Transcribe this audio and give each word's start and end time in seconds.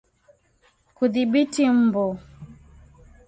Kudhibiti 0.95 1.63
mbu 1.81 2.05